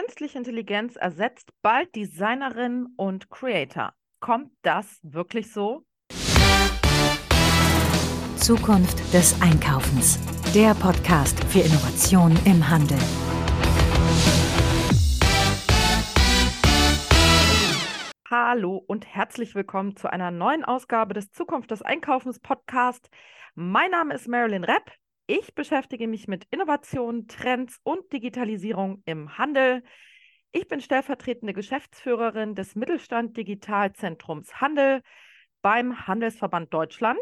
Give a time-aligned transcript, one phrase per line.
[0.00, 3.92] künstliche Intelligenz ersetzt bald Designerin und Creator.
[4.20, 5.84] Kommt das wirklich so?
[8.36, 10.18] Zukunft des Einkaufens.
[10.54, 12.96] Der Podcast für Innovation im Handel.
[18.30, 23.10] Hallo und herzlich willkommen zu einer neuen Ausgabe des Zukunft des Einkaufens Podcast.
[23.54, 24.99] Mein Name ist Marilyn Repp.
[25.32, 29.84] Ich beschäftige mich mit Innovation, Trends und Digitalisierung im Handel.
[30.50, 35.02] Ich bin stellvertretende Geschäftsführerin des Mittelstand Digitalzentrums Handel
[35.62, 37.20] beim Handelsverband Deutschland.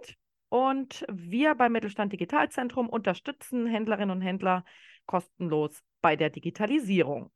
[0.48, 4.64] Und wir beim Mittelstand Digitalzentrum unterstützen Händlerinnen und Händler
[5.04, 7.30] kostenlos bei der Digitalisierung.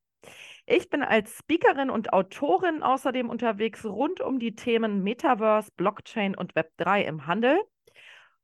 [0.64, 6.54] Ich bin als Speakerin und Autorin außerdem unterwegs rund um die Themen Metaverse, Blockchain und
[6.54, 7.60] Web3 im Handel.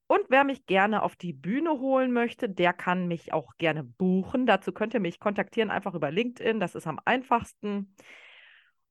[0.09, 4.47] Und wer mich gerne auf die Bühne holen möchte, der kann mich auch gerne buchen.
[4.47, 6.61] Dazu könnt ihr mich kontaktieren, einfach über LinkedIn.
[6.61, 7.95] Das ist am einfachsten.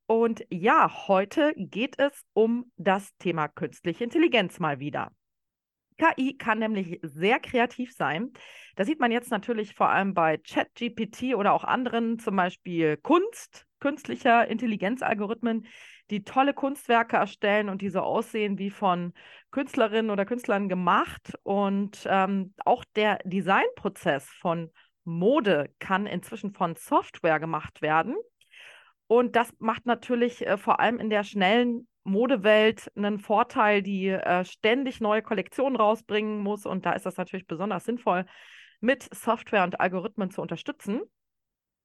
[0.06, 5.12] Und ja, heute geht es um das Thema künstliche Intelligenz mal wieder.
[5.98, 8.32] KI kann nämlich sehr kreativ sein.
[8.76, 13.66] Da sieht man jetzt natürlich vor allem bei ChatGPT oder auch anderen, zum Beispiel Kunst,
[13.80, 15.66] künstlicher Intelligenzalgorithmen,
[16.10, 19.14] die tolle Kunstwerke erstellen und die so aussehen wie von
[19.52, 21.34] Künstlerinnen oder Künstlern gemacht.
[21.44, 24.72] Und ähm, auch der Designprozess von
[25.04, 28.16] Mode kann inzwischen von Software gemacht werden.
[29.08, 34.46] Und das macht natürlich äh, vor allem in der schnellen Modewelt einen Vorteil, die äh,
[34.46, 36.66] ständig neue Kollektionen rausbringen muss.
[36.66, 38.26] Und da ist das natürlich besonders sinnvoll,
[38.80, 41.02] mit Software und Algorithmen zu unterstützen.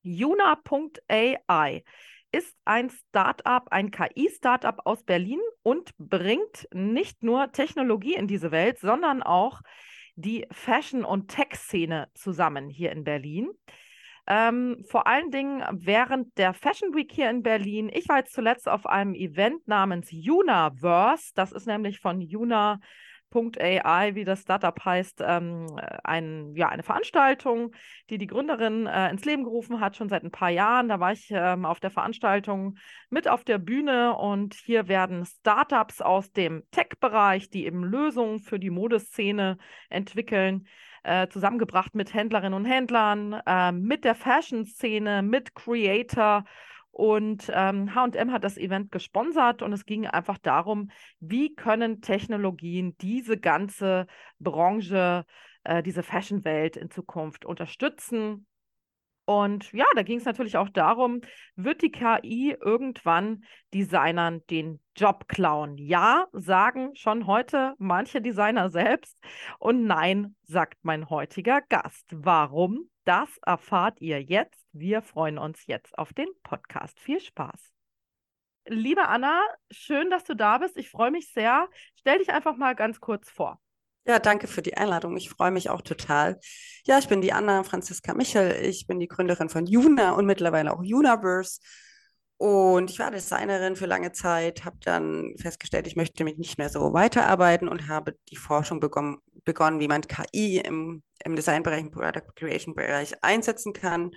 [0.02, 1.84] Juna.ai
[2.32, 8.78] ist ein Startup, ein KI-Startup aus Berlin und bringt nicht nur Technologie in diese Welt,
[8.78, 9.60] sondern auch
[10.16, 13.50] die Fashion- und Tech-Szene zusammen hier in Berlin.
[14.26, 17.90] Ähm, vor allen Dingen während der Fashion Week hier in Berlin.
[17.92, 21.32] Ich war jetzt zuletzt auf einem Event namens Universe.
[21.34, 22.78] Das ist nämlich von Juna
[23.34, 25.66] AI, wie das Startup heißt, ähm,
[26.04, 27.72] ein, ja, eine Veranstaltung,
[28.10, 30.88] die die Gründerin äh, ins Leben gerufen hat, schon seit ein paar Jahren.
[30.88, 32.76] Da war ich ähm, auf der Veranstaltung
[33.10, 38.58] mit auf der Bühne und hier werden Startups aus dem Tech-Bereich, die eben Lösungen für
[38.58, 40.66] die Modeszene entwickeln,
[41.02, 46.44] äh, zusammengebracht mit Händlerinnen und Händlern, äh, mit der Fashion-Szene, mit Creator
[46.92, 53.38] und HM hat das Event gesponsert und es ging einfach darum, wie können Technologien diese
[53.38, 54.06] ganze
[54.38, 55.24] Branche,
[55.64, 58.46] äh, diese Fashion-Welt in Zukunft unterstützen.
[59.24, 61.22] Und ja, da ging es natürlich auch darum,
[61.56, 65.78] wird die KI irgendwann Designern den Job klauen?
[65.78, 69.16] Ja, sagen schon heute manche Designer selbst.
[69.58, 72.06] Und nein, sagt mein heutiger Gast.
[72.10, 72.90] Warum?
[73.04, 74.61] Das erfahrt ihr jetzt.
[74.72, 76.98] Wir freuen uns jetzt auf den Podcast.
[76.98, 77.60] Viel Spaß.
[78.66, 79.38] Liebe Anna,
[79.70, 80.78] schön, dass du da bist.
[80.78, 81.68] Ich freue mich sehr.
[81.98, 83.60] Stell dich einfach mal ganz kurz vor.
[84.06, 85.16] Ja, danke für die Einladung.
[85.16, 86.40] Ich freue mich auch total.
[86.86, 88.64] Ja, ich bin die Anna Franziska Michel.
[88.64, 91.60] Ich bin die Gründerin von Juna und mittlerweile auch Universe.
[92.42, 96.70] Und ich war Designerin für lange Zeit, habe dann festgestellt, ich möchte mich nicht mehr
[96.70, 101.92] so weiterarbeiten und habe die Forschung begonnen, begonnen wie man KI im, im Designbereich, im
[101.92, 104.10] Product Creation Bereich einsetzen kann.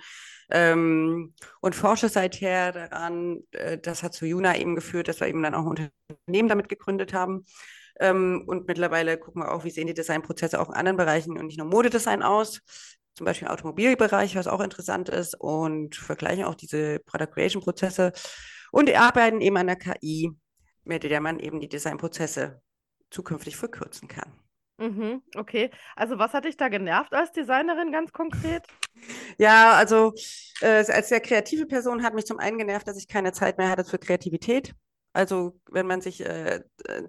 [0.50, 5.44] Ähm, und forsche seither daran, äh, das hat zu Juna eben geführt, dass wir eben
[5.44, 5.90] dann auch ein
[6.26, 7.44] Unternehmen damit gegründet haben.
[8.00, 11.46] Ähm, und mittlerweile gucken wir auch, wie sehen die Designprozesse auch in anderen Bereichen und
[11.46, 12.60] nicht nur Modedesign aus
[13.16, 18.12] zum Beispiel im Automobilbereich, was auch interessant ist, und vergleichen auch diese Product Creation Prozesse
[18.70, 20.30] und arbeiten eben an der KI,
[20.84, 22.60] mit der man eben die Designprozesse
[23.10, 24.32] zukünftig verkürzen kann.
[24.78, 25.70] Mhm, okay.
[25.94, 28.66] Also was hat dich da genervt als Designerin ganz konkret?
[29.38, 30.12] Ja, also
[30.60, 33.70] äh, als sehr kreative Person hat mich zum einen genervt, dass ich keine Zeit mehr
[33.70, 34.74] hatte für Kreativität.
[35.14, 36.60] Also wenn man sich äh,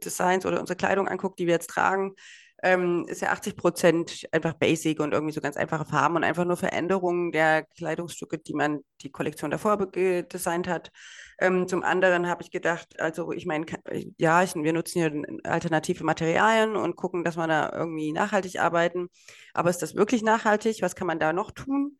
[0.03, 2.15] Designs oder unsere Kleidung anguckt, die wir jetzt tragen,
[2.63, 6.45] ähm, ist ja 80 Prozent einfach basic und irgendwie so ganz einfache Farben und einfach
[6.45, 10.91] nur Veränderungen der Kleidungsstücke, die man die Kollektion davor designt hat.
[11.39, 13.65] Ähm, zum anderen habe ich gedacht, also ich meine,
[14.17, 19.09] ja, ich, wir nutzen hier alternative Materialien und gucken, dass wir da irgendwie nachhaltig arbeiten.
[19.53, 20.81] Aber ist das wirklich nachhaltig?
[20.81, 21.97] Was kann man da noch tun?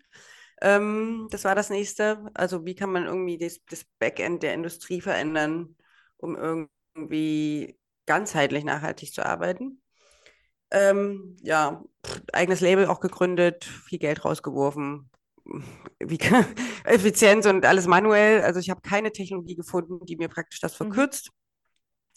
[0.62, 2.26] Ähm, das war das nächste.
[2.34, 5.76] Also wie kann man irgendwie das, das Backend der Industrie verändern,
[6.18, 7.78] um irgendwie
[8.08, 9.82] ganzheitlich nachhaltig zu arbeiten?
[10.72, 15.10] Ähm, ja, pff, eigenes Label auch gegründet, viel Geld rausgeworfen,
[16.00, 16.20] wie,
[16.84, 18.42] Effizienz und alles manuell.
[18.42, 20.86] Also ich habe keine Technologie gefunden, die mir praktisch das mhm.
[20.86, 21.32] verkürzt.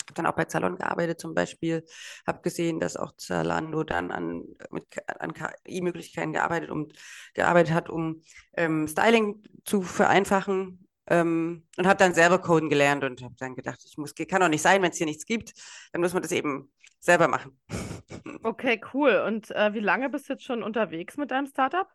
[0.02, 1.84] habe dann auch bei Zalon gearbeitet zum Beispiel,
[2.26, 6.88] habe gesehen, dass auch Zalando dann an, mit, an KI-Möglichkeiten gearbeitet, um,
[7.34, 8.22] gearbeitet hat, um
[8.56, 13.80] ähm, Styling zu vereinfachen ähm, und habe dann selber Coden gelernt und habe dann gedacht,
[13.84, 15.52] ich muss, kann doch nicht sein, wenn es hier nichts gibt,
[15.92, 17.58] dann muss man das eben selber machen.
[18.42, 19.22] Okay, cool.
[19.26, 21.88] Und äh, wie lange bist du jetzt schon unterwegs mit deinem Startup?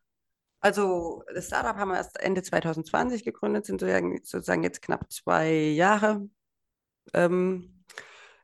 [0.60, 6.28] Also das Startup haben wir erst Ende 2020 gegründet, sind sozusagen, jetzt knapp zwei Jahre.
[7.14, 7.84] Ähm,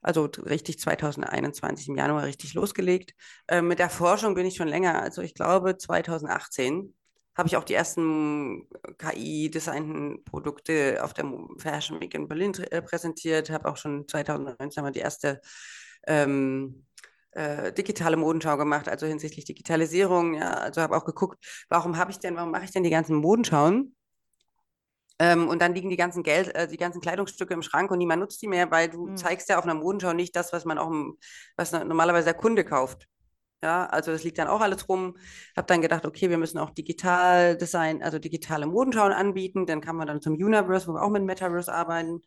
[0.01, 3.13] also richtig 2021 im Januar richtig losgelegt.
[3.47, 5.01] Ähm, mit der Forschung bin ich schon länger.
[5.01, 6.93] Also ich glaube 2018
[7.35, 8.67] habe ich auch die ersten
[8.97, 11.25] KI-designten Produkte auf der
[11.57, 15.41] Fashion Week in Berlin äh, präsentiert, habe auch schon 2019 mal die erste
[16.07, 16.85] ähm,
[17.31, 20.35] äh, digitale Modenschau gemacht, also hinsichtlich Digitalisierung.
[20.35, 23.15] Ja, also habe auch geguckt, warum habe ich denn, warum mache ich denn die ganzen
[23.15, 23.95] Modenschauen?
[25.19, 28.21] Ähm, und dann liegen die ganzen Geld, äh, die ganzen Kleidungsstücke im Schrank und niemand
[28.21, 29.17] nutzt die mehr, weil du mhm.
[29.17, 31.17] zeigst ja auf einer Modenschau nicht das, was man auch, im,
[31.55, 33.07] was normalerweise der Kunde kauft.
[33.63, 35.15] Ja, also das liegt dann auch alles rum.
[35.55, 39.67] Habe dann gedacht, okay, wir müssen auch digital Design, also digitale Modenschauen anbieten.
[39.67, 42.21] Dann kann man dann zum Universe, wo wir auch mit Metaverse arbeiten.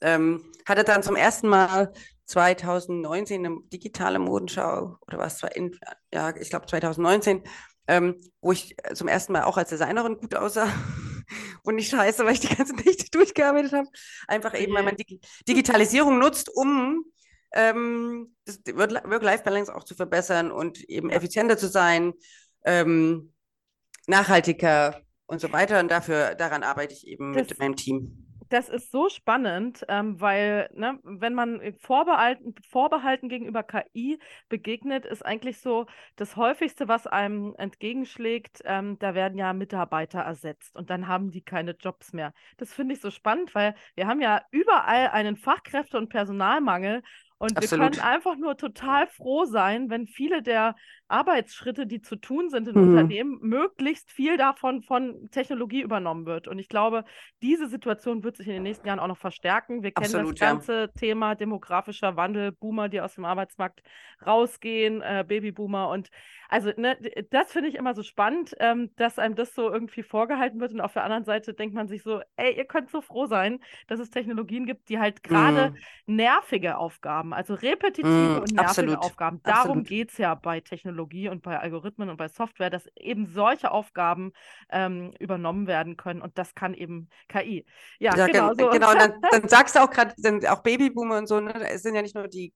[0.00, 1.92] Ähm, hatte dann zum ersten Mal
[2.26, 5.78] 2019 eine digitale Modenschau oder was war in,
[6.12, 7.42] ja, ich glaube 2019,
[7.86, 10.68] ähm, wo ich zum ersten Mal auch als Designerin gut aussah
[11.64, 13.88] und nicht scheiße, weil ich die ganze Nächte durchgearbeitet habe.
[14.26, 17.04] Einfach eben, weil man Dig Digitalisierung nutzt, um
[17.52, 22.14] ähm, das Work-Life-Balance auch zu verbessern und eben effizienter zu sein,
[22.64, 23.32] ähm,
[24.06, 25.80] nachhaltiger und so weiter.
[25.80, 28.26] Und dafür, daran arbeite ich eben das, mit meinem Team.
[28.54, 35.26] Das ist so spannend, ähm, weil, ne, wenn man vorbehalten, vorbehalten gegenüber KI begegnet, ist
[35.26, 41.08] eigentlich so das häufigste, was einem entgegenschlägt, ähm, da werden ja Mitarbeiter ersetzt und dann
[41.08, 42.32] haben die keine Jobs mehr.
[42.56, 47.02] Das finde ich so spannend, weil wir haben ja überall einen Fachkräfte- und Personalmangel
[47.38, 47.82] und Absolut.
[47.82, 50.76] wir können einfach nur total froh sein, wenn viele der
[51.14, 52.88] Arbeitsschritte, die zu tun sind in mhm.
[52.88, 56.48] Unternehmen, möglichst viel davon von Technologie übernommen wird.
[56.48, 57.04] Und ich glaube,
[57.40, 59.84] diese Situation wird sich in den nächsten Jahren auch noch verstärken.
[59.84, 60.86] Wir kennen Absolut, das ganze ja.
[60.88, 63.82] Thema demografischer Wandel, Boomer, die aus dem Arbeitsmarkt
[64.26, 65.88] rausgehen, äh, Babyboomer.
[65.88, 66.10] Und
[66.48, 66.96] also ne,
[67.30, 70.72] das finde ich immer so spannend, ähm, dass einem das so irgendwie vorgehalten wird.
[70.72, 73.60] Und auf der anderen Seite denkt man sich so, ey, ihr könnt so froh sein,
[73.86, 75.70] dass es Technologien gibt, die halt gerade
[76.06, 76.16] mhm.
[76.16, 78.98] nervige Aufgaben, also repetitive mhm, und nervige absolut.
[78.98, 79.40] Aufgaben.
[79.44, 83.26] Darum geht es ja bei Technologien Technologie und bei Algorithmen und bei Software, dass eben
[83.26, 84.32] solche Aufgaben
[84.70, 87.64] ähm, übernommen werden können und das kann eben KI.
[87.98, 88.52] Ja, ja genau.
[88.54, 88.70] So.
[88.70, 90.14] Genau, dann, dann, sagst du auch gerade,
[90.50, 91.52] auch Babyboomer und so, ne?
[91.70, 92.52] es sind ja nicht nur die,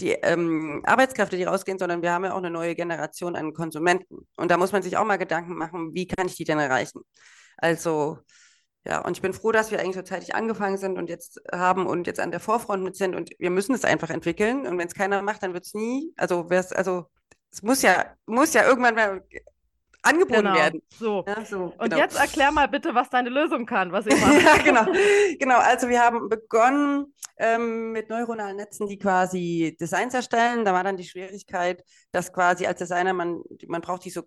[0.00, 4.26] die ähm, Arbeitskräfte, die rausgehen, sondern wir haben ja auch eine neue Generation an Konsumenten.
[4.36, 7.02] Und da muss man sich auch mal Gedanken machen, wie kann ich die denn erreichen?
[7.58, 8.18] Also,
[8.84, 11.86] ja, und ich bin froh, dass wir eigentlich so zeitig angefangen sind und jetzt haben
[11.86, 14.66] und jetzt an der Vorfront mit sind und wir müssen es einfach entwickeln.
[14.66, 17.06] Und wenn es keiner macht, dann wird es nie, also wäre es, also
[17.52, 19.22] es muss ja, muss ja irgendwann mal
[20.02, 20.54] angeboten genau.
[20.54, 20.82] werden.
[20.98, 21.24] So.
[21.26, 21.96] Ja, so und genau.
[21.98, 24.42] jetzt erklär mal bitte, was deine Lösung kann, was ihr macht.
[24.42, 24.86] ja, genau.
[25.38, 25.58] genau.
[25.58, 30.64] Also wir haben begonnen ähm, mit neuronalen Netzen, die quasi Designs erstellen.
[30.64, 34.22] Da war dann die Schwierigkeit, dass quasi als Designer man, man braucht die so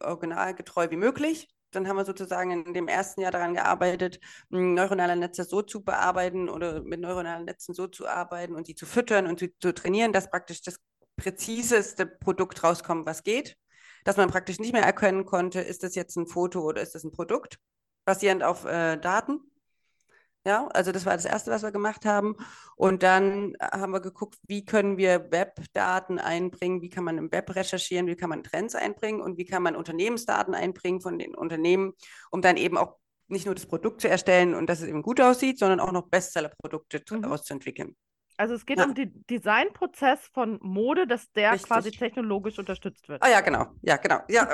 [0.00, 1.48] originalgetreu wie möglich.
[1.72, 4.18] Dann haben wir sozusagen in dem ersten Jahr daran gearbeitet,
[4.48, 8.86] neuronale Netze so zu bearbeiten oder mit neuronalen Netzen so zu arbeiten und die zu
[8.86, 10.80] füttern und zu, zu trainieren, dass praktisch das
[11.20, 13.56] präziseste Produkt rauskommen, was geht.
[14.04, 17.04] Dass man praktisch nicht mehr erkennen konnte, ist das jetzt ein Foto oder ist das
[17.04, 17.58] ein Produkt,
[18.04, 19.40] basierend auf äh, Daten.
[20.46, 22.34] Ja, also das war das Erste, was wir gemacht haben.
[22.74, 27.54] Und dann haben wir geguckt, wie können wir Webdaten einbringen, wie kann man im Web
[27.54, 31.92] recherchieren, wie kann man Trends einbringen und wie kann man Unternehmensdaten einbringen von den Unternehmen,
[32.30, 32.96] um dann eben auch
[33.28, 36.08] nicht nur das Produkt zu erstellen und dass es eben gut aussieht, sondern auch noch
[36.08, 37.22] Bestsellerprodukte mhm.
[37.22, 37.94] daraus zu entwickeln.
[38.40, 38.86] Also es geht ja.
[38.86, 41.68] um den Designprozess von Mode, dass der Richtig.
[41.68, 43.22] quasi technologisch unterstützt wird.
[43.22, 43.66] Ah ja, genau.
[43.82, 44.20] Ja, genau.
[44.30, 44.48] Ja,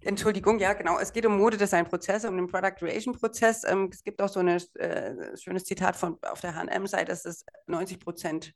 [0.00, 0.98] Entschuldigung, ja, genau.
[0.98, 3.62] Es geht um Modedesignprozesse, um den Product Creation Prozess.
[3.62, 7.44] Ähm, es gibt auch so ein äh, schönes Zitat von auf der H&M-Seite, dass es
[7.68, 8.52] 90 Prozent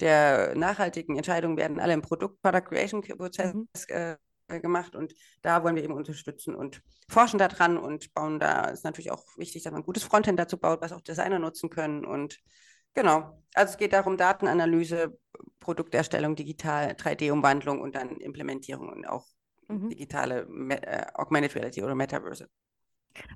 [0.00, 3.68] der nachhaltigen Entscheidungen werden alle im Produkt Product Creation Prozess mhm.
[3.88, 4.16] äh,
[4.60, 9.10] gemacht und da wollen wir eben unterstützen und forschen daran und bauen da ist natürlich
[9.10, 12.40] auch wichtig, dass man ein gutes Frontend dazu baut, was auch Designer nutzen können und
[12.94, 13.42] Genau.
[13.54, 15.16] Also es geht darum, Datenanalyse,
[15.60, 19.26] Produkterstellung, digital, 3D-Umwandlung und dann Implementierung und auch
[19.68, 19.88] mhm.
[19.88, 22.48] digitale äh, Augmented Reality oder Metaverse.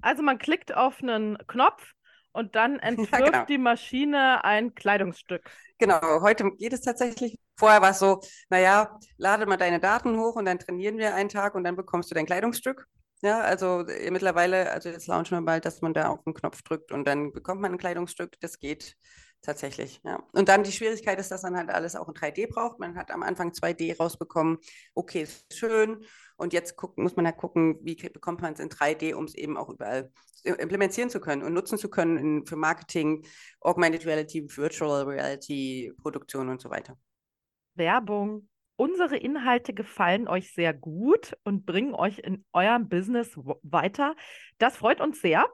[0.03, 1.95] Also man klickt auf einen Knopf
[2.33, 3.45] und dann entwirft ja, genau.
[3.45, 5.51] die Maschine ein Kleidungsstück.
[5.79, 7.39] Genau, heute geht es tatsächlich.
[7.57, 11.29] Vorher war es so, naja, lade mal deine Daten hoch und dann trainieren wir einen
[11.29, 12.87] Tag und dann bekommst du dein Kleidungsstück.
[13.21, 16.63] Ja, also äh, mittlerweile, also jetzt launchen wir bald, dass man da auf den Knopf
[16.63, 18.39] drückt und dann bekommt man ein Kleidungsstück.
[18.41, 18.97] Das geht
[19.43, 20.23] tatsächlich, ja.
[20.33, 22.79] Und dann die Schwierigkeit ist, dass man halt alles auch in 3D braucht.
[22.79, 24.59] Man hat am Anfang 2D rausbekommen.
[24.95, 26.05] Okay, schön.
[26.37, 29.35] Und jetzt gucken, muss man halt gucken, wie bekommt man es in 3D, um es
[29.35, 30.13] eben auch überall
[30.45, 33.25] implementieren zu können und nutzen zu können in, für Marketing,
[33.61, 36.97] Augmented Reality, Virtual Reality, Produktion und so weiter.
[37.75, 38.49] Werbung.
[38.77, 44.15] Unsere Inhalte gefallen euch sehr gut und bringen euch in eurem Business weiter.
[44.59, 45.45] Das freut uns sehr.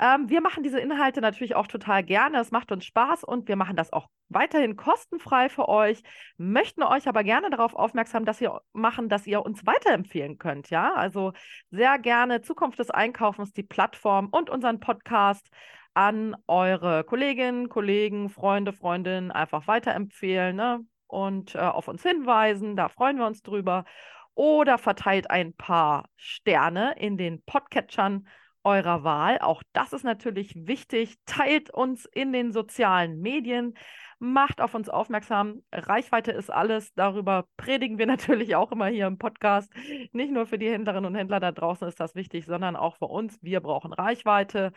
[0.00, 2.38] Ähm, wir machen diese Inhalte natürlich auch total gerne.
[2.38, 6.02] Es macht uns Spaß und wir machen das auch weiterhin kostenfrei für euch.
[6.36, 10.70] Möchten euch aber gerne darauf aufmerksam, dass wir machen, dass ihr uns weiterempfehlen könnt.
[10.70, 11.32] Ja, also
[11.70, 15.50] sehr gerne Zukunft des Einkaufens, die Plattform und unseren Podcast
[15.94, 20.80] an eure Kolleginnen, Kollegen, Freunde, Freundinnen einfach weiterempfehlen ne?
[21.08, 22.76] und äh, auf uns hinweisen.
[22.76, 23.84] Da freuen wir uns drüber.
[24.34, 28.28] Oder verteilt ein paar Sterne in den Podcatchern
[28.68, 29.38] eurer Wahl.
[29.38, 31.16] Auch das ist natürlich wichtig.
[31.24, 33.74] Teilt uns in den sozialen Medien,
[34.18, 35.62] macht auf uns aufmerksam.
[35.72, 36.92] Reichweite ist alles.
[36.94, 39.72] Darüber predigen wir natürlich auch immer hier im Podcast.
[40.12, 43.06] Nicht nur für die Händlerinnen und Händler da draußen ist das wichtig, sondern auch für
[43.06, 43.38] uns.
[43.42, 44.72] Wir brauchen Reichweite.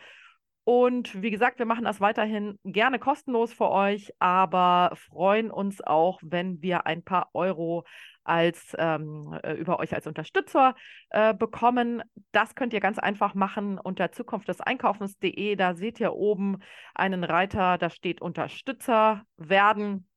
[0.64, 6.20] Und wie gesagt, wir machen das weiterhin gerne kostenlos für euch, aber freuen uns auch,
[6.22, 7.84] wenn wir ein paar Euro
[8.24, 10.76] als ähm, äh, über euch als Unterstützer
[11.10, 12.02] äh, bekommen.
[12.30, 15.56] Das könnt ihr ganz einfach machen unter Zukunft des Einkaufens.de.
[15.56, 16.58] Da seht ihr oben
[16.94, 20.08] einen Reiter, da steht Unterstützer werden.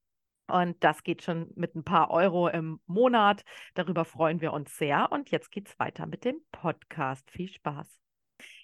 [0.47, 3.43] Und das geht schon mit ein paar Euro im Monat.
[3.73, 5.11] Darüber freuen wir uns sehr.
[5.11, 7.31] Und jetzt geht's weiter mit dem Podcast.
[7.31, 8.04] Viel Spaß.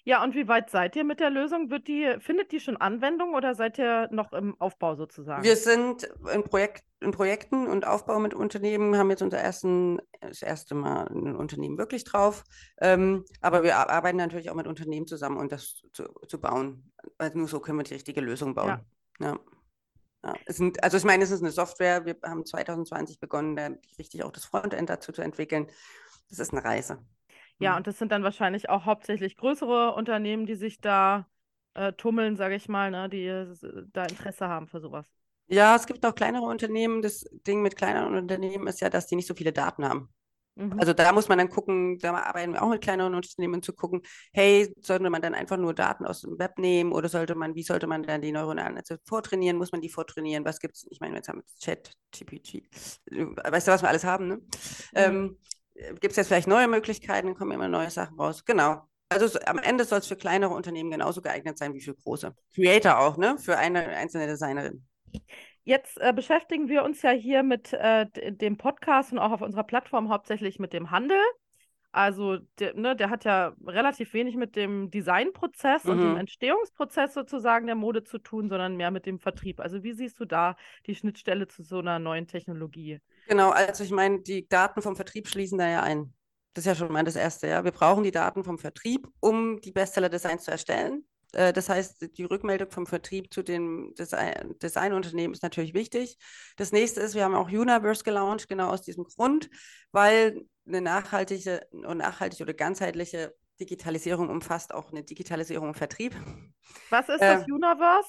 [0.04, 1.70] Ja, und wie weit seid ihr mit der Lösung?
[1.70, 5.44] Wird die, findet die schon Anwendung oder seid ihr noch im Aufbau sozusagen?
[5.44, 10.42] Wir sind in, Projekt, in Projekten und Aufbau mit Unternehmen, haben jetzt unser ersten, das
[10.42, 12.42] erste Mal ein Unternehmen wirklich drauf.
[12.80, 16.92] Ähm, aber wir arbeiten natürlich auch mit Unternehmen zusammen, um das zu, zu bauen.
[17.18, 18.80] Also nur so können wir die richtige Lösung bauen.
[19.20, 19.28] Ja.
[19.28, 19.38] ja.
[20.24, 22.04] Ja, sind, also ich meine, es ist eine Software.
[22.04, 25.66] Wir haben 2020 begonnen, da richtig auch das Frontend dazu zu entwickeln.
[26.30, 27.04] Das ist eine Reise.
[27.58, 27.76] Ja, mhm.
[27.78, 31.26] und das sind dann wahrscheinlich auch hauptsächlich größere Unternehmen, die sich da
[31.74, 33.46] äh, tummeln, sage ich mal, ne, die äh,
[33.92, 35.06] da Interesse haben für sowas.
[35.48, 37.02] Ja, es gibt auch kleinere Unternehmen.
[37.02, 40.08] Das Ding mit kleineren Unternehmen ist ja, dass die nicht so viele Daten haben.
[40.54, 40.78] Mhm.
[40.78, 44.02] Also da muss man dann gucken, da arbeiten wir auch mit kleineren Unternehmen, zu gucken,
[44.32, 47.62] hey, sollte man dann einfach nur Daten aus dem Web nehmen oder sollte man, wie
[47.62, 49.56] sollte man dann die neuronalen Netze vortrainieren?
[49.56, 50.44] Muss man die vortrainieren?
[50.44, 50.86] Was gibt es?
[50.90, 52.64] Ich meine, jetzt haben wir Chat, GPT,
[53.10, 54.36] weißt du, was wir alles haben, ne?
[54.36, 54.46] Mhm.
[54.94, 55.38] Ähm,
[55.74, 58.44] gibt es jetzt vielleicht neue Möglichkeiten, kommen immer neue Sachen raus.
[58.44, 58.82] Genau.
[59.08, 62.34] Also so, am Ende soll es für kleinere Unternehmen genauso geeignet sein wie für große.
[62.54, 63.36] Creator auch, ne?
[63.38, 64.86] Für eine einzelne Designerin.
[65.64, 69.64] Jetzt äh, beschäftigen wir uns ja hier mit äh, dem Podcast und auch auf unserer
[69.64, 71.18] Plattform hauptsächlich mit dem Handel.
[71.92, 75.90] Also der, ne, der hat ja relativ wenig mit dem Designprozess mhm.
[75.90, 76.16] und dem mhm.
[76.16, 79.60] Entstehungsprozess sozusagen der Mode zu tun, sondern mehr mit dem Vertrieb.
[79.60, 80.56] Also wie siehst du da
[80.86, 83.00] die Schnittstelle zu so einer neuen Technologie?
[83.28, 86.14] Genau, also ich meine, die Daten vom Vertrieb schließen da ja ein.
[86.54, 87.62] Das ist ja schon mal das Erste, ja.
[87.64, 91.04] Wir brauchen die Daten vom Vertrieb, um die Bestseller-Designs zu erstellen.
[91.32, 96.16] Äh, das heißt, die Rückmeldung vom Vertrieb zu den Design Designunternehmen ist natürlich wichtig.
[96.56, 99.50] Das nächste ist, wir haben auch Universe gelauncht, genau aus diesem Grund,
[99.90, 106.14] weil eine nachhaltige und nachhaltige oder ganzheitliche Digitalisierung umfasst auch eine Digitalisierung im Vertrieb.
[106.90, 108.08] Was ist das ähm, Universe?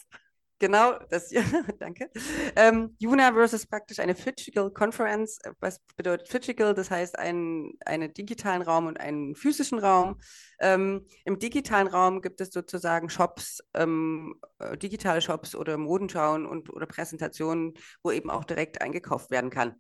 [0.60, 1.30] Genau, das,
[1.80, 2.10] danke.
[2.56, 5.38] Ähm, Universe ist praktisch eine Physical Conference.
[5.60, 6.74] Was bedeutet Physical?
[6.74, 10.22] Das heißt ein, einen digitalen Raum und einen physischen Raum.
[10.60, 16.70] Ähm, Im digitalen Raum gibt es sozusagen Shops, ähm, äh, digitale Shops oder Modenschauen und
[16.70, 19.76] oder Präsentationen, wo eben auch direkt eingekauft werden kann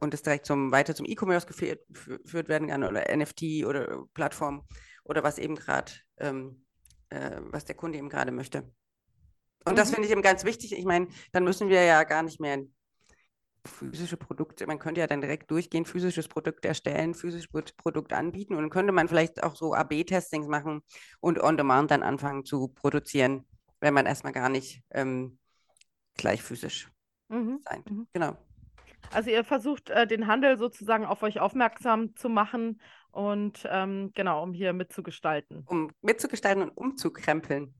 [0.00, 4.66] und es direkt zum, weiter zum E-Commerce geführt, geführt werden kann oder NFT oder Plattform
[5.04, 6.64] oder was eben gerade, ähm,
[7.10, 8.70] äh, was der Kunde eben gerade möchte.
[9.64, 9.76] Und mhm.
[9.76, 10.72] das finde ich eben ganz wichtig.
[10.72, 12.62] Ich meine, dann müssen wir ja gar nicht mehr
[13.66, 18.62] physische Produkte, man könnte ja dann direkt durchgehen, physisches Produkt erstellen, physisches Produkt anbieten und
[18.62, 20.80] dann könnte man vielleicht auch so AB-Testings machen
[21.20, 23.46] und on-demand dann anfangen zu produzieren,
[23.80, 25.38] wenn man erstmal gar nicht ähm,
[26.16, 26.90] gleich physisch
[27.28, 27.60] mhm.
[27.62, 27.84] sein.
[27.88, 28.08] Mhm.
[28.12, 28.36] Genau.
[29.12, 34.42] Also ihr versucht äh, den Handel sozusagen auf euch aufmerksam zu machen und ähm, genau,
[34.42, 35.64] um hier mitzugestalten.
[35.66, 37.74] Um mitzugestalten und umzukrempeln.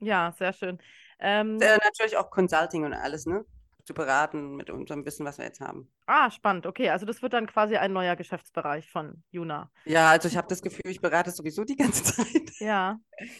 [0.00, 0.78] Ja, sehr schön.
[1.20, 3.44] Ähm, äh, natürlich auch Consulting und alles, ne?
[3.84, 5.90] Zu beraten mit unserem Wissen, was wir jetzt haben.
[6.06, 6.66] Ah, spannend.
[6.66, 9.70] Okay, also das wird dann quasi ein neuer Geschäftsbereich von Juna.
[9.84, 12.50] Ja, also ich habe das Gefühl, ich berate sowieso die ganze Zeit.
[12.60, 12.98] Ja.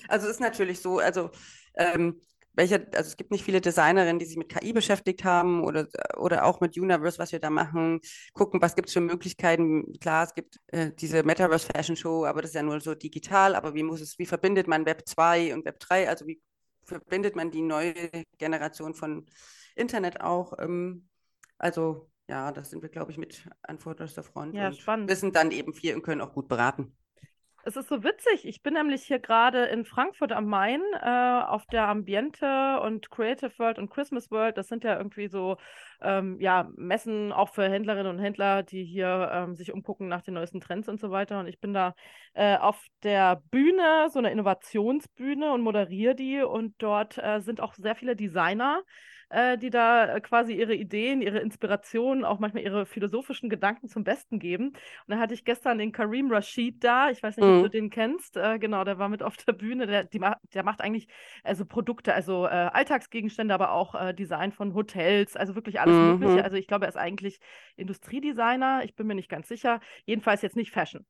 [0.08, 1.30] Also es ist natürlich so, also
[1.74, 2.20] ähm,
[2.54, 6.44] welche, also es gibt nicht viele Designerinnen, die sich mit KI beschäftigt haben oder, oder
[6.44, 8.00] auch mit Universe, was wir da machen,
[8.32, 9.92] gucken, was gibt es für Möglichkeiten.
[10.00, 13.54] Klar, es gibt äh, diese Metaverse Fashion Show, aber das ist ja nur so digital,
[13.56, 16.40] aber wie muss es, wie verbindet man Web 2 und Web 3, also wie
[16.84, 17.94] verbindet man die neue
[18.38, 19.26] Generation von
[19.74, 20.52] Internet auch?
[20.58, 21.08] Ähm,
[21.58, 25.10] also ja, das sind wir, glaube ich, mit an vorderster Front Ja, und spannend.
[25.10, 26.96] wissen dann eben viel und können auch gut beraten.
[27.66, 28.46] Es ist so witzig.
[28.46, 33.58] Ich bin nämlich hier gerade in Frankfurt am Main äh, auf der Ambiente und Creative
[33.58, 34.58] World und Christmas World.
[34.58, 35.56] Das sind ja irgendwie so
[36.02, 40.34] ähm, ja, Messen auch für Händlerinnen und Händler, die hier ähm, sich umgucken nach den
[40.34, 41.40] neuesten Trends und so weiter.
[41.40, 41.94] Und ich bin da
[42.34, 46.42] äh, auf der Bühne, so eine Innovationsbühne und moderiere die.
[46.42, 48.82] Und dort äh, sind auch sehr viele Designer
[49.34, 54.04] äh, die da äh, quasi ihre Ideen, ihre Inspirationen, auch manchmal ihre philosophischen Gedanken zum
[54.04, 54.68] Besten geben.
[54.68, 54.76] Und
[55.08, 57.10] da hatte ich gestern den Kareem Rashid da.
[57.10, 57.60] Ich weiß nicht, ob Mhm.
[57.60, 58.36] du den kennst.
[58.36, 59.86] Äh, genau, der war mit auf der Bühne.
[59.86, 60.20] Der, die,
[60.54, 61.08] der macht eigentlich
[61.42, 66.00] also Produkte, also äh, Alltagsgegenstände, aber auch äh, Design von Hotels, also wirklich alles Mhm.
[66.00, 66.44] Mögliche.
[66.44, 67.40] Also ich glaube, er ist eigentlich
[67.76, 68.82] Industriedesigner.
[68.84, 69.80] Ich bin mir nicht ganz sicher.
[70.06, 71.04] Jedenfalls jetzt nicht Fashion.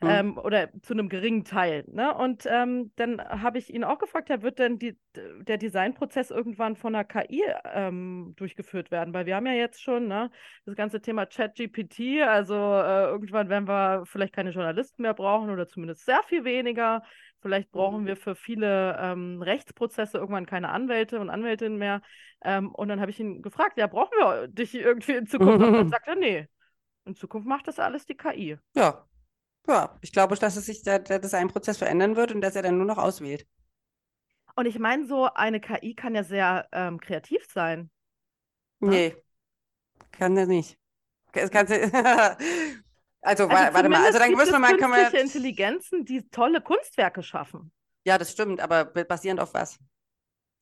[0.00, 0.20] Mhm.
[0.20, 1.84] Ähm, oder zu einem geringen Teil.
[1.88, 2.14] Ne?
[2.14, 6.76] Und ähm, dann habe ich ihn auch gefragt, ja, wird denn die, der Designprozess irgendwann
[6.76, 7.42] von einer KI
[7.72, 9.14] ähm, durchgeführt werden?
[9.14, 10.30] Weil wir haben ja jetzt schon ne,
[10.64, 15.66] das ganze Thema ChatGPT, also äh, irgendwann werden wir vielleicht keine Journalisten mehr brauchen oder
[15.68, 17.02] zumindest sehr viel weniger.
[17.40, 18.06] Vielleicht brauchen Mhm.
[18.06, 22.00] wir für viele ähm, Rechtsprozesse irgendwann keine Anwälte und Anwältinnen mehr.
[22.42, 25.62] Ähm, und dann habe ich ihn gefragt, ja, brauchen wir dich irgendwie in Zukunft?
[25.66, 26.48] Und dann sagt er, nee,
[27.06, 28.58] in Zukunft macht das alles die KI.
[28.74, 29.06] Ja.
[29.68, 32.78] Ja, ich glaube, dass es sich der, der Designprozess verändern wird und dass er dann
[32.78, 33.46] nur noch auswählt.
[34.56, 37.90] Und ich meine, so eine KI kann ja sehr ähm, kreativ sein.
[38.80, 38.90] Ja.
[38.90, 39.16] Nee,
[40.12, 40.78] kann er nicht.
[41.32, 41.66] Es kann,
[43.20, 46.28] also, Also wa- warte mal, also dann müssen wir mal, können wir, künstliche Intelligenzen, die
[46.30, 47.72] tolle Kunstwerke schaffen.
[48.04, 49.78] ja, das stimmt, aber be- basierend auf was?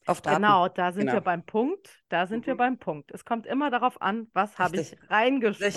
[0.06, 0.36] Auf Daten.
[0.42, 1.12] Genau, da sind Genau.
[1.14, 2.02] wir beim Punkt.
[2.08, 2.58] Da sind wir Mhm.
[2.58, 3.10] beim Punkt.
[3.12, 4.96] Es kommt immer darauf an, was habe ich
[5.60, 5.76] Richtig.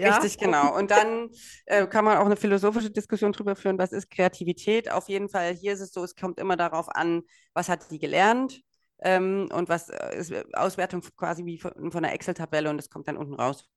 [0.00, 0.16] Ja?
[0.16, 0.76] Richtig, genau.
[0.76, 1.30] Und dann
[1.66, 4.90] äh, kann man auch eine philosophische Diskussion darüber führen, was ist Kreativität.
[4.90, 7.98] Auf jeden Fall, hier ist es so, es kommt immer darauf an, was hat die
[7.98, 8.62] gelernt
[9.00, 13.08] ähm, und was äh, ist Auswertung quasi wie von, von einer Excel-Tabelle und das kommt
[13.08, 13.68] dann unten raus.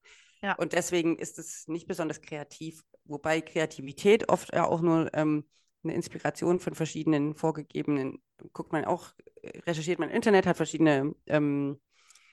[0.42, 0.54] Ja.
[0.56, 5.46] Und deswegen ist es nicht besonders kreativ, wobei Kreativität oft ja auch nur ähm,
[5.84, 8.22] eine Inspiration von verschiedenen vorgegebenen,
[8.54, 9.12] guckt man auch,
[9.42, 11.80] äh, recherchiert man im Internet, hat verschiedene ähm,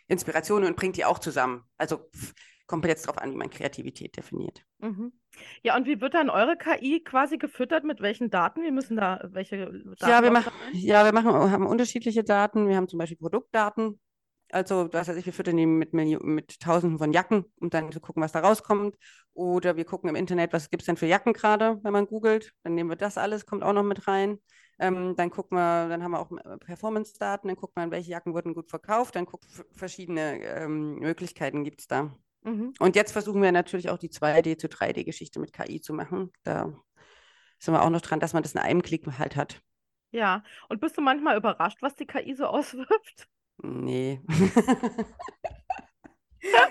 [0.08, 1.64] Inspirationen und bringt die auch zusammen.
[1.76, 2.08] Also
[2.70, 4.64] kommt jetzt darauf an, wie man Kreativität definiert.
[4.78, 5.12] Mhm.
[5.62, 7.84] Ja, und wie wird dann eure KI quasi gefüttert?
[7.84, 8.62] Mit welchen Daten?
[8.62, 9.56] Wir müssen da welche
[9.98, 10.72] Daten Ja, wir, laufen mach, da rein?
[10.72, 12.68] ja, wir machen, haben unterschiedliche Daten.
[12.68, 14.00] Wir haben zum Beispiel Produktdaten.
[14.52, 18.00] Also, was weiß ich, wir füttern die mit, mit Tausenden von Jacken, um dann zu
[18.00, 18.96] gucken, was da rauskommt.
[19.32, 22.52] Oder wir gucken im Internet, was gibt es denn für Jacken gerade, wenn man googelt.
[22.64, 24.38] Dann nehmen wir das alles, kommt auch noch mit rein.
[24.80, 28.32] Ähm, dann gucken wir, dann haben wir auch äh, Performance-Daten, dann guckt man, welche Jacken
[28.34, 29.14] wurden gut verkauft.
[29.14, 32.10] Dann guckt verschiedene ähm, Möglichkeiten gibt es da.
[32.42, 32.72] Mhm.
[32.78, 36.32] Und jetzt versuchen wir natürlich auch die 2D zu 3D-Geschichte mit KI zu machen.
[36.42, 36.72] Da
[37.58, 39.60] sind wir auch noch dran, dass man das in einem Klick halt hat.
[40.12, 43.28] Ja, und bist du manchmal überrascht, was die KI so auswirft?
[43.62, 44.20] Nee.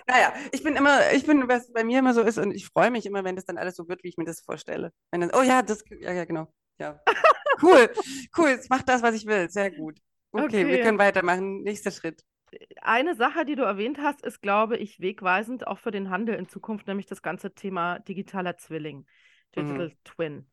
[0.07, 2.91] naja, ich bin immer, ich bin, was bei mir immer so ist, und ich freue
[2.91, 4.91] mich immer, wenn das dann alles so wird, wie ich mir das vorstelle.
[5.11, 6.51] Wenn dann, oh ja, das, ja, ja, genau.
[6.79, 6.99] Ja.
[7.61, 7.89] Cool,
[8.37, 9.49] cool, es macht das, was ich will.
[9.49, 9.99] Sehr gut.
[10.31, 10.81] Okay, wir Okay.
[10.81, 11.61] können weitermachen.
[11.63, 12.23] Nächster Schritt.
[12.81, 16.47] Eine Sache, die du erwähnt hast, ist, glaube ich, wegweisend auch für den Handel in
[16.47, 19.05] Zukunft, nämlich das ganze Thema digitaler Zwilling,
[19.55, 20.47] Digital Twin.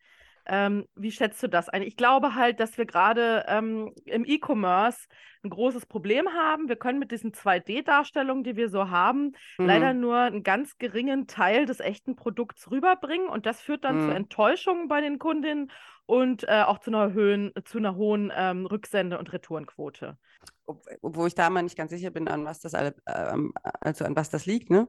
[0.49, 1.83] Ähm, wie schätzt du das ein?
[1.83, 5.09] Ich glaube halt, dass wir gerade ähm, im E-Commerce
[5.43, 6.69] ein großes Problem haben.
[6.69, 9.33] Wir können mit diesen 2D-Darstellungen, die wir so haben,
[9.63, 10.01] leider Mhm.
[10.01, 14.17] nur einen ganz geringen Teil des echten Produkts rüberbringen und das führt dann zu Mhm.
[14.17, 15.71] Enttäuschungen bei den Kundinnen
[16.07, 20.17] und äh, auch zu einer, Höhen, zu einer hohen ähm, Rücksende- und Retourenquote.
[20.67, 24.05] ob, obwohl ich da mal nicht ganz sicher bin, an was das alle, ähm, also
[24.05, 24.89] an was das liegt, ne?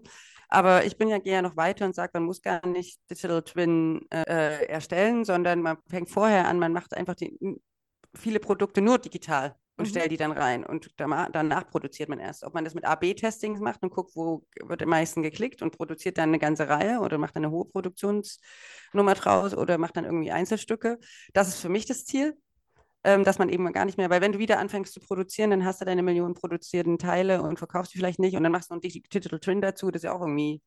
[0.49, 3.43] Aber ich bin ja gehe ja noch weiter und sage, man muss gar nicht Digital
[3.43, 7.37] Twin äh, erstellen, sondern man fängt vorher an, man macht einfach die,
[8.15, 9.89] viele Produkte nur digital und Mhm.
[9.89, 12.43] stellt die dann rein und danach produziert man erst.
[12.43, 16.17] Ob man das mit AB-Testings macht und guckt, wo wird am meisten geklickt und produziert
[16.17, 20.31] dann eine ganze Reihe oder macht dann eine hohe Produktionsnummer draus oder macht dann irgendwie
[20.31, 20.97] Einzelstücke.
[21.33, 22.35] Das ist für mich das Ziel
[23.07, 25.65] ähm, dass man eben gar nicht mehr, weil wenn du wieder anfängst zu produzieren, dann
[25.65, 28.75] hast du deine Millionen produzierten Teile und verkaufst die vielleicht nicht und dann machst du
[28.75, 30.61] noch einen Digi- Digital Twin dazu, das ist ja auch irgendwie,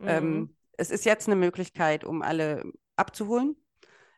[0.00, 0.46] Mhm.
[0.46, 2.64] ähm, es ist jetzt eine Möglichkeit, um alle
[2.96, 3.56] abzuholen,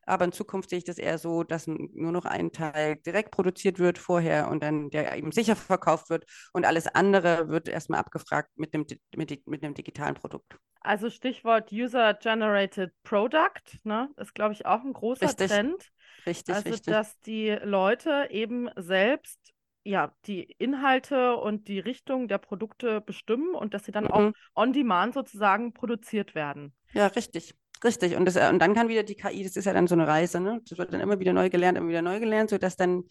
[0.06, 3.78] aber in Zukunft sehe ich das eher so, dass nur noch ein Teil direkt produziert
[3.78, 8.50] wird vorher und dann der eben sicher verkauft wird und alles andere wird erstmal abgefragt
[8.56, 10.56] mit dem, Di- mit, mit einem digitalen Produkt.
[10.80, 15.92] Also Stichwort User-Generated Product, ne, ist, glaube ich, auch ein großer Richtig, Trend.
[16.26, 16.92] Richtig, Also, richtig.
[16.92, 19.38] dass die Leute eben selbst
[19.84, 24.34] ja, die Inhalte und die Richtung der Produkte bestimmen und dass sie dann auch Mhm.
[24.54, 26.74] on demand sozusagen produziert werden.
[26.92, 27.54] Ja, richtig.
[27.84, 28.16] Richtig.
[28.16, 30.06] Und, das, äh, und dann kann wieder die KI, das ist ja dann so eine
[30.08, 30.60] Reise, ne?
[30.68, 33.04] Das wird dann immer wieder neu gelernt, immer wieder neu gelernt, sodass dann,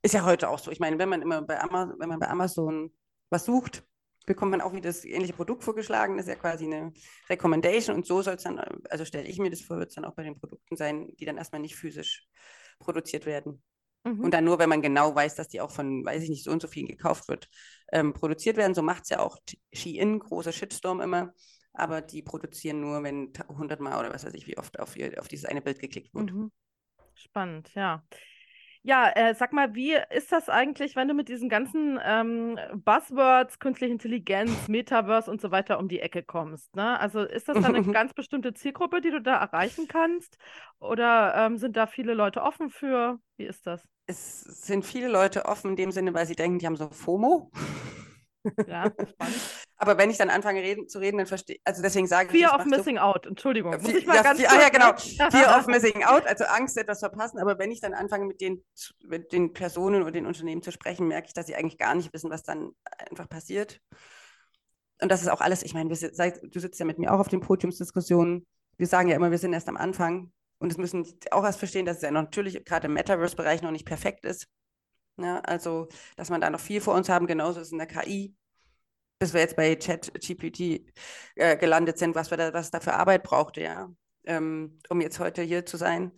[0.00, 0.70] ist ja heute auch so.
[0.70, 2.92] Ich meine, wenn man immer bei Amazon, wenn man bei Amazon
[3.30, 3.84] was sucht,
[4.26, 6.16] bekommt man auch wieder das ähnliche Produkt vorgeschlagen.
[6.16, 6.92] Das ist ja quasi eine
[7.28, 8.58] Recommendation und so soll es dann,
[8.90, 11.24] also stelle ich mir das vor, wird es dann auch bei den Produkten sein, die
[11.24, 12.28] dann erstmal nicht physisch
[12.78, 13.62] produziert werden.
[14.04, 14.20] Mhm.
[14.20, 16.50] Und dann nur, wenn man genau weiß, dass die auch von, weiß ich nicht, so
[16.50, 17.48] und so vielen gekauft wird,
[17.92, 18.74] ähm, produziert werden.
[18.74, 19.38] So macht es ja auch
[19.72, 21.32] Shein, großer Shitstorm immer.
[21.74, 25.18] Aber die produzieren nur, wenn 100 Mal oder was weiß ich, wie oft auf, ihr,
[25.20, 26.32] auf dieses eine Bild geklickt wird.
[26.32, 26.52] Mhm.
[27.14, 28.04] Spannend, ja.
[28.84, 33.60] Ja, äh, sag mal, wie ist das eigentlich, wenn du mit diesen ganzen ähm, Buzzwords,
[33.60, 36.74] künstliche Intelligenz, Metaverse und so weiter um die Ecke kommst?
[36.74, 36.98] Ne?
[36.98, 40.36] Also ist das dann eine ganz bestimmte Zielgruppe, die du da erreichen kannst?
[40.80, 43.20] Oder ähm, sind da viele Leute offen für?
[43.36, 43.86] Wie ist das?
[44.06, 47.52] Es sind viele Leute offen in dem Sinne, weil sie denken, die haben so FOMO.
[48.66, 49.40] Ja, spannend.
[49.82, 52.38] Aber wenn ich dann anfange reden, zu reden, dann verstehe also deswegen sage ich.
[52.40, 53.72] Fear ich of mach so- Missing Out, Entschuldigung.
[53.72, 54.92] Muss Fe- ich mal ja, ganz fe- ah, ja, genau.
[54.92, 54.96] ne?
[55.32, 57.40] Fear of Missing Out, also Angst, etwas verpassen.
[57.40, 58.62] Aber wenn ich dann anfange, mit den,
[59.04, 62.12] mit den Personen oder den Unternehmen zu sprechen, merke ich, dass sie eigentlich gar nicht
[62.14, 62.70] wissen, was dann
[63.10, 63.80] einfach passiert.
[65.00, 67.28] Und das ist auch alles, ich meine, wir, du sitzt ja mit mir auch auf
[67.28, 68.46] den Podiumsdiskussionen.
[68.76, 70.30] Wir sagen ja immer, wir sind erst am Anfang.
[70.60, 73.84] Und es müssen auch erst verstehen, dass es ja natürlich gerade im Metaverse-Bereich noch nicht
[73.84, 74.46] perfekt ist.
[75.16, 77.88] Ja, also, dass man da noch viel vor uns haben, genauso ist es in der
[77.88, 78.36] KI.
[79.22, 80.84] Bis wir jetzt bei ChatGPT
[81.36, 83.88] äh, gelandet sind, was, wir da, was es da für Arbeit brauchte, ja,
[84.24, 86.10] ähm, um jetzt heute hier zu sein.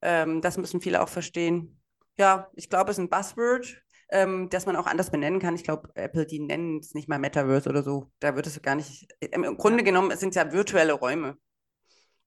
[0.00, 1.80] Ähm, das müssen viele auch verstehen.
[2.16, 5.56] Ja, ich glaube, es ist ein Buzzword, ähm, das man auch anders benennen kann.
[5.56, 8.12] Ich glaube, Apple, die nennen es nicht mal Metaverse oder so.
[8.20, 9.12] Da wird es gar nicht.
[9.18, 11.36] Im Grunde genommen sind es ja virtuelle Räume.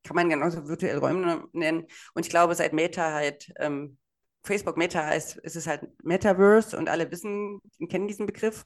[0.03, 1.87] Kann man genauso virtuelle Räume nennen.
[2.13, 3.97] Und ich glaube, seit Meta halt, ähm,
[4.43, 8.65] Facebook Meta heißt, ist es halt Metaverse und alle wissen, kennen diesen Begriff.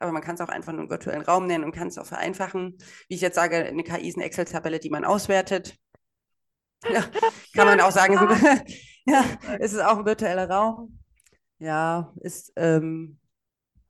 [0.00, 2.06] Aber man kann es auch einfach nur einen virtuellen Raum nennen und kann es auch
[2.06, 2.78] vereinfachen.
[3.08, 5.76] Wie ich jetzt sage, eine KI ist eine Excel-Tabelle, die man auswertet.
[6.90, 7.04] Ja,
[7.54, 8.74] kann man auch sagen, es ist,
[9.06, 9.24] ja,
[9.58, 10.98] es ist auch ein virtueller Raum.
[11.58, 13.18] Ja, ist, ähm,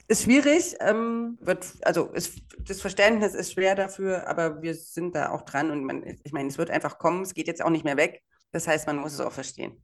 [0.09, 0.75] ist schwierig.
[0.81, 5.71] Ähm, wird, also ist, das Verständnis ist schwer dafür, aber wir sind da auch dran
[5.71, 8.23] und man, ich meine, es wird einfach kommen, es geht jetzt auch nicht mehr weg.
[8.51, 9.81] Das heißt, man muss es auch verstehen.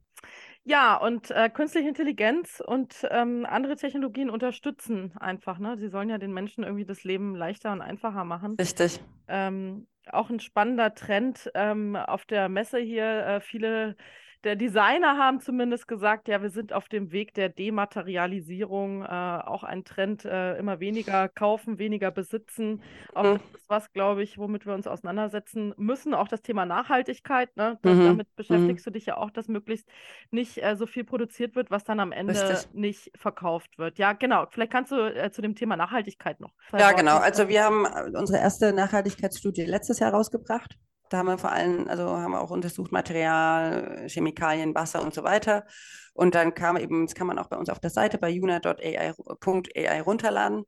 [0.69, 5.77] Ja, und äh, künstliche Intelligenz und ähm, andere Technologien unterstützen einfach, ne?
[5.77, 8.57] Sie sollen ja den Menschen irgendwie das Leben leichter und einfacher machen.
[8.59, 8.99] Richtig.
[9.29, 13.05] Ähm, auch ein spannender Trend ähm, auf der Messe hier.
[13.05, 13.95] Äh, viele
[14.43, 19.03] der Designer haben zumindest gesagt, ja, wir sind auf dem Weg der Dematerialisierung.
[19.03, 22.81] Äh, auch ein Trend, äh, immer weniger kaufen, weniger besitzen.
[23.13, 23.33] Auch Mhm.
[23.51, 26.13] das ist was, glaube ich, womit wir uns auseinandersetzen müssen.
[26.13, 27.55] Auch das Thema Nachhaltigkeit.
[27.57, 27.79] Ne?
[27.83, 28.05] Mhm.
[28.05, 29.89] Damit beschäftigst du dich ja auch, dass möglichst
[30.31, 32.73] nicht äh, so viel produziert wird, was dann am Ende Richtig.
[32.73, 33.97] nicht verkauft wird.
[33.97, 34.45] Ja, genau.
[34.51, 36.53] Vielleicht kannst du äh, zu dem Thema Nachhaltigkeit noch.
[36.77, 37.17] Ja, genau.
[37.17, 40.77] Also wir haben äh, unsere erste Nachhaltigkeitsstudie letztes Jahr rausgebracht.
[41.09, 45.23] Da haben wir vor allem, also haben wir auch untersucht Material, Chemikalien, Wasser und so
[45.23, 45.65] weiter.
[46.13, 50.01] Und dann kam eben, das kann man auch bei uns auf der Seite bei una.ai
[50.01, 50.63] runterladen,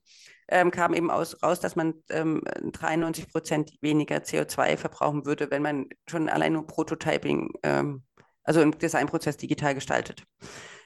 [0.47, 5.63] ähm, kam eben aus, raus, dass man ähm, 93 Prozent weniger CO2 verbrauchen würde, wenn
[5.63, 8.03] man schon allein nur Prototyping, ähm,
[8.43, 10.23] also im Designprozess digital gestaltet.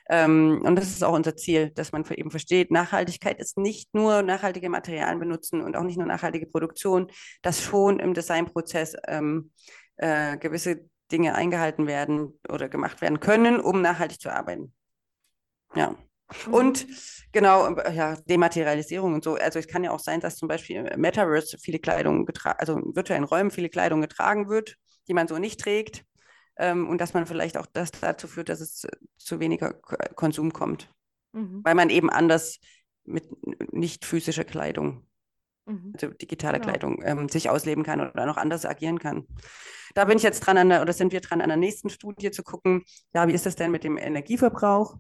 [0.10, 4.22] Ähm, und das ist auch unser Ziel, dass man eben versteht, Nachhaltigkeit ist nicht nur
[4.22, 7.10] nachhaltige Materialien benutzen und auch nicht nur nachhaltige Produktion,
[7.42, 9.52] dass schon im Designprozess ähm,
[9.98, 14.74] äh, gewisse Dinge eingehalten werden oder gemacht werden können, um nachhaltig zu arbeiten.
[15.76, 15.96] Ja.
[16.48, 16.54] Mhm.
[16.54, 16.88] Und
[17.32, 19.36] genau, ja, Dematerialisierung und so.
[19.36, 22.78] Also es kann ja auch sein, dass zum Beispiel im Metaverse viele Kleidung getragen, also
[22.78, 24.76] in virtuellen Räumen viele Kleidung getragen wird,
[25.08, 26.04] die man so nicht trägt.
[26.58, 28.86] Ähm, und dass man vielleicht auch das dazu führt, dass es
[29.18, 30.90] zu, weniger Konsum kommt.
[31.34, 31.62] Mhm.
[31.64, 32.60] Weil man eben anders
[33.06, 33.26] mit
[33.74, 35.06] nicht physischer Kleidung,
[35.66, 35.94] Mhm.
[35.94, 36.72] also digitaler Genau.
[36.72, 39.26] Kleidung, ähm, sich ausleben kann oder noch anders agieren kann.
[39.96, 42.32] Da bin ich jetzt dran an der, oder sind wir dran an der nächsten Studie
[42.32, 44.98] zu gucken, ja, wie ist das denn mit dem Energieverbrauch?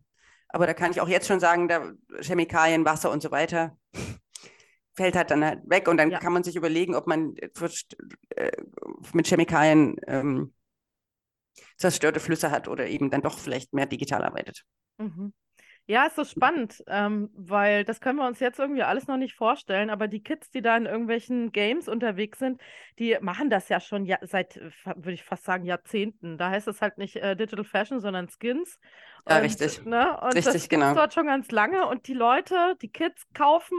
[0.48, 3.78] Aber da kann ich auch jetzt schon sagen, da Chemikalien, Wasser und so weiter
[4.96, 6.20] fällt halt dann halt weg und dann Ja.
[6.20, 8.52] kann man sich überlegen, ob man äh,
[9.13, 10.54] mit Chemikalien ähm,
[11.78, 14.63] zerstörte Flüsse hat oder eben dann doch vielleicht mehr digital arbeitet.
[14.98, 15.34] Mhm.
[15.86, 19.36] Ja, ist so spannend, ähm, weil das können wir uns jetzt irgendwie alles noch nicht
[19.36, 22.62] vorstellen, aber die Kids, die da in irgendwelchen Games unterwegs sind,
[23.00, 26.38] die machen das ja schon ja, seit, äh, würde ich fast sagen, Jahrzehnten.
[26.38, 28.80] Da heißt es halt nicht äh, Digital Fashion, sondern Skins.
[29.28, 29.84] Ja, Und, richtig.
[29.84, 30.18] Ne?
[30.22, 30.94] Und das Richtig, gibt's genau.
[30.94, 33.78] dort schon ganz lange und die Leute, die Kids kaufen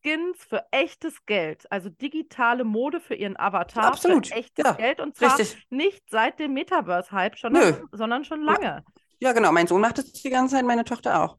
[0.00, 5.00] Skins für echtes Geld, also digitale Mode für ihren Avatar Absolut, für echtes ja, Geld
[5.00, 5.66] und zwar Richtig.
[5.70, 7.72] nicht seit dem Metaverse-Hype, Nö.
[7.72, 8.84] sondern, sondern schon lange.
[9.18, 9.52] Ja, genau.
[9.52, 11.38] Mein Sohn macht das die ganze Zeit, meine Tochter auch.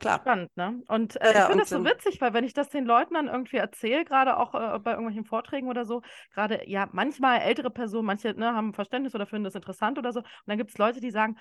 [0.00, 0.20] klar.
[0.20, 0.82] Spannend, ne?
[0.88, 3.28] Und äh, Ja, ich finde das so witzig, weil wenn ich das den Leuten dann
[3.28, 6.02] irgendwie erzähle, gerade auch äh, bei irgendwelchen Vorträgen oder so,
[6.34, 10.20] gerade ja, manchmal ältere Personen, manche ne, haben Verständnis oder finden das interessant oder so.
[10.20, 11.38] Und dann gibt es Leute, die sagen,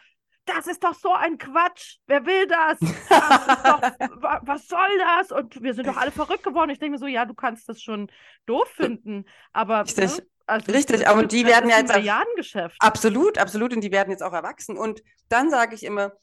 [0.47, 1.97] das ist doch so ein Quatsch.
[2.07, 2.79] Wer will das?
[2.79, 3.81] Das doch,
[4.21, 5.31] wa- was soll das?
[5.31, 6.69] Und wir sind doch alle verrückt geworden.
[6.71, 8.11] Ich denke mir so, ja, du kannst das schon
[8.45, 10.17] doof finden, aber Richtig.
[10.17, 12.77] ne, also Richtig, aber die das werden ist ja ein jetzt auch- Milliardengeschäft.
[12.79, 13.73] Absolut, absolut.
[13.73, 14.77] Und die werden jetzt auch erwachsen.
[14.77, 16.13] Und dann sage ich immer,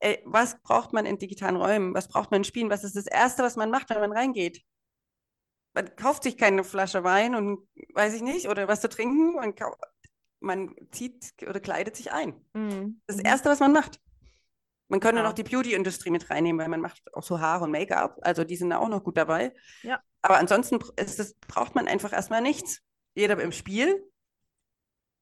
[0.00, 1.94] ey, was braucht man in digitalen Räumen?
[1.94, 2.70] Was braucht man in Spielen?
[2.70, 4.62] Was ist das Erste, was man macht, wenn man reingeht?
[5.74, 9.34] Man kauft sich keine Flasche Wein und weiß ich nicht, oder was zu trinken.
[9.34, 9.54] Man,
[10.40, 12.34] man zieht oder kleidet sich ein.
[12.54, 13.00] Mhm.
[13.06, 13.24] Das Mhm.
[13.26, 14.00] Erste, was man macht.
[14.88, 15.22] Man könnte Ja.
[15.22, 18.18] noch die Beauty-Industrie mit reinnehmen, weil man macht auch so Haare und Make-up.
[18.22, 19.54] Also die sind auch noch gut dabei.
[19.82, 20.00] Ja.
[20.22, 22.80] Aber ansonsten das, braucht man einfach erstmal nichts.
[23.14, 24.02] Weder im Spiel,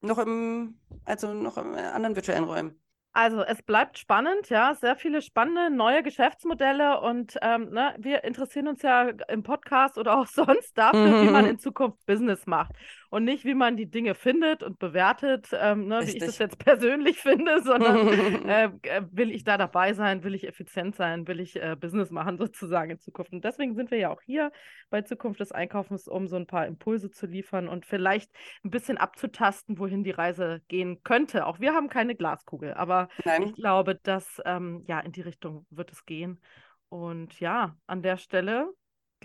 [0.02, 2.80] noch im, also noch in anderen virtuellen Räumen.
[3.12, 8.68] Also es bleibt spannend, ja, sehr viele spannende neue Geschäftsmodelle und ähm, ne, wir interessieren
[8.68, 12.72] uns ja im Podcast oder auch sonst dafür, wie man in Zukunft Business macht
[13.10, 16.58] und nicht, wie man die Dinge findet und bewertet, ähm, ne, wie ich das jetzt
[16.64, 18.08] persönlich finde, sondern
[18.48, 22.10] äh, äh, will ich da dabei sein, will ich effizient sein, will ich äh, Business
[22.10, 23.32] machen sozusagen in Zukunft.
[23.32, 24.52] Und deswegen sind wir ja auch hier
[24.90, 28.30] bei Zukunft des Einkaufens, um so ein paar Impulse zu liefern und vielleicht
[28.64, 31.46] ein bisschen abzutasten, wohin die Reise gehen könnte.
[31.46, 35.66] Auch wir haben keine Glaskugel, aber ich Nein, glaube, dass ähm, ja in die Richtung
[35.70, 36.40] wird es gehen.
[36.88, 38.72] Und ja, an der Stelle,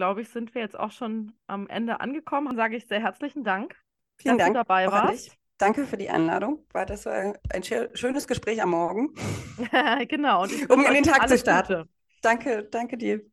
[0.02, 2.48] glaube ich, sind wir jetzt auch schon am Ende angekommen.
[2.48, 3.76] Dann sage ich sehr herzlichen Dank,
[4.18, 4.54] vielen dass du Dank.
[4.54, 5.38] dabei auch an warst.
[5.58, 6.66] Danke für die Einladung.
[6.74, 9.14] War das ein, ein schö- schönes Gespräch am Morgen?
[10.08, 10.48] genau.
[10.70, 11.76] Um in den Tag zu starten.
[11.76, 11.88] Gute.
[12.22, 13.31] Danke, danke dir.